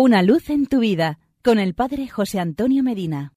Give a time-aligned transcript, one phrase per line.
[0.00, 3.32] Una luz en tu vida con el Padre José Antonio Medina.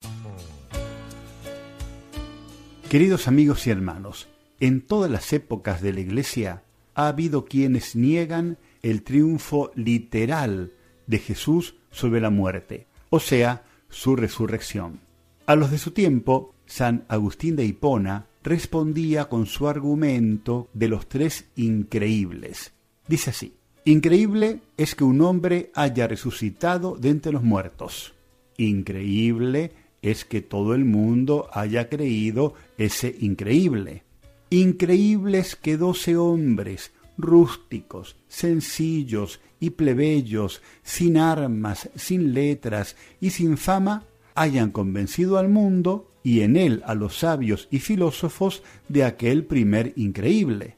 [2.88, 4.28] Queridos amigos y hermanos,
[4.60, 6.62] en todas las épocas de la Iglesia
[6.94, 10.70] ha habido quienes niegan el triunfo literal
[11.08, 15.00] de Jesús sobre la muerte, o sea, su resurrección.
[15.46, 21.08] A los de su tiempo, San Agustín de Hipona respondía con su argumento de los
[21.08, 22.72] tres increíbles.
[23.08, 28.14] Dice así, Increíble es que un hombre haya resucitado de entre los muertos.
[28.56, 34.04] Increíble es que todo el mundo haya creído ese increíble.
[34.50, 43.56] Increíble es que doce hombres rústicos, sencillos y plebeyos, sin armas, sin letras y sin
[43.56, 44.04] fama,
[44.34, 49.92] hayan convencido al mundo y en él a los sabios y filósofos de aquel primer
[49.96, 50.76] increíble.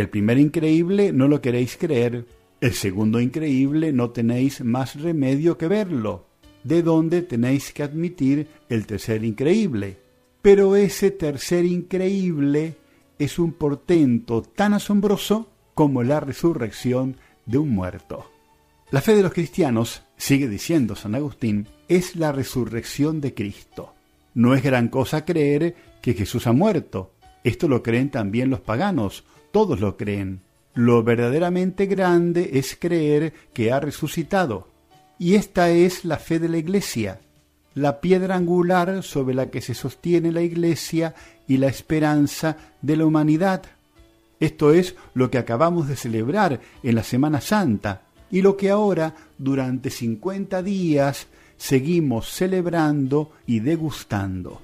[0.00, 2.24] El primer increíble no lo queréis creer,
[2.62, 6.24] el segundo increíble no tenéis más remedio que verlo,
[6.64, 9.98] de donde tenéis que admitir el tercer increíble.
[10.40, 12.78] Pero ese tercer increíble
[13.18, 18.24] es un portento tan asombroso como la resurrección de un muerto.
[18.90, 23.92] La fe de los cristianos, sigue diciendo San Agustín, es la resurrección de Cristo.
[24.32, 27.12] No es gran cosa creer que Jesús ha muerto.
[27.44, 30.40] Esto lo creen también los paganos, todos lo creen.
[30.74, 34.68] Lo verdaderamente grande es creer que ha resucitado.
[35.18, 37.20] Y esta es la fe de la Iglesia,
[37.74, 41.14] la piedra angular sobre la que se sostiene la Iglesia
[41.46, 43.62] y la esperanza de la humanidad.
[44.38, 49.14] Esto es lo que acabamos de celebrar en la Semana Santa y lo que ahora,
[49.36, 51.26] durante cincuenta días,
[51.58, 54.62] seguimos celebrando y degustando.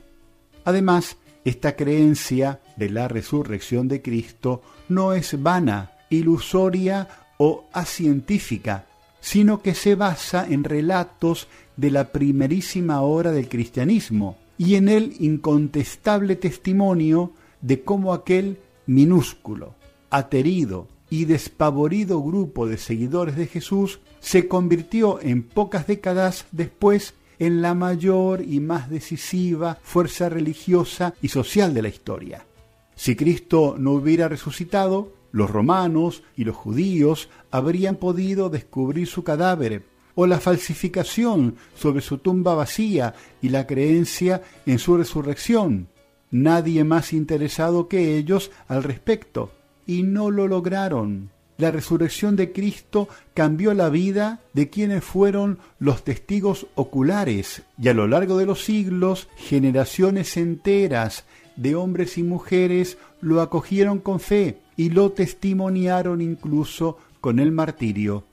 [0.64, 7.06] Además, esta creencia de la resurrección de Cristo no es vana, ilusoria
[7.38, 8.86] o acientífica,
[9.20, 15.14] sino que se basa en relatos de la primerísima hora del cristianismo y en el
[15.20, 17.30] incontestable testimonio
[17.60, 19.76] de cómo aquel minúsculo,
[20.10, 27.62] aterido y despavorido grupo de seguidores de Jesús se convirtió en pocas décadas después en
[27.62, 32.46] la mayor y más decisiva fuerza religiosa y social de la historia.
[32.94, 39.84] Si Cristo no hubiera resucitado, los romanos y los judíos habrían podido descubrir su cadáver,
[40.14, 45.88] o la falsificación sobre su tumba vacía y la creencia en su resurrección.
[46.30, 49.52] Nadie más interesado que ellos al respecto,
[49.86, 51.30] y no lo lograron.
[51.58, 57.94] La resurrección de Cristo cambió la vida de quienes fueron los testigos oculares, y a
[57.94, 61.24] lo largo de los siglos generaciones enteras
[61.56, 68.24] de hombres y mujeres lo acogieron con fe y lo testimoniaron incluso con el martirio.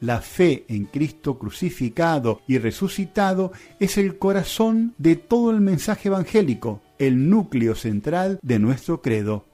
[0.00, 6.80] La fe en Cristo crucificado y resucitado es el corazón de todo el mensaje evangélico,
[6.98, 9.44] el núcleo central de nuestro credo.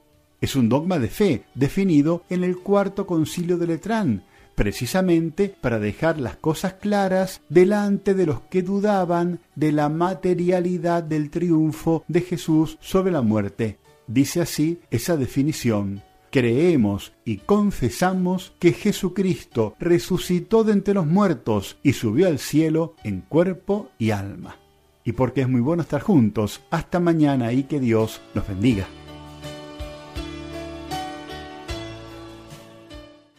[0.41, 4.23] Es un dogma de fe definido en el cuarto concilio de Letrán,
[4.55, 11.29] precisamente para dejar las cosas claras delante de los que dudaban de la materialidad del
[11.29, 13.77] triunfo de Jesús sobre la muerte.
[14.07, 16.01] Dice así esa definición.
[16.31, 23.21] Creemos y confesamos que Jesucristo resucitó de entre los muertos y subió al cielo en
[23.21, 24.57] cuerpo y alma.
[25.03, 28.87] Y porque es muy bueno estar juntos, hasta mañana y que Dios los bendiga.